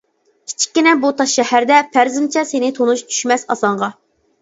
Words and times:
كىچىككىنە 0.51 0.93
بۇ 1.03 1.11
تاش 1.19 1.35
شەھەردە، 1.41 1.83
پەرىزىمچە 1.99 2.47
سېنى 2.55 2.75
تونۇش 2.81 3.07
چۈشمەس 3.15 3.51
ئاسانغا. 3.53 3.97